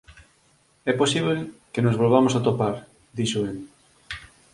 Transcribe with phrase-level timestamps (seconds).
[0.91, 1.35] É posible
[1.73, 3.59] que nos volvamos atopar —dixo el—.